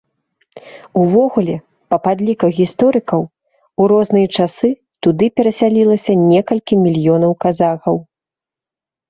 [1.01, 1.55] Увогуле,
[1.93, 3.21] па падліках гісторыкаў,
[3.83, 4.69] у розныя часы
[5.09, 8.03] туды перасялілася некалькі мільёнаў казахаў.